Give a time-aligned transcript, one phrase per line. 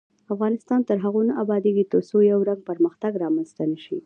[0.33, 3.97] افغانستان تر هغو نه ابادیږي، ترڅو یو رنګی پرمختګ رامنځته نشي.